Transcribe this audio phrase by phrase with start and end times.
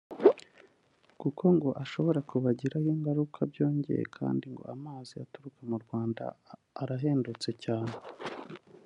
[1.21, 6.23] kuko ngo ashobora kubagiraho ingaruka byongeye kandi ngo amazi aturuka mu Rwanda
[6.81, 7.93] arahendutse cyane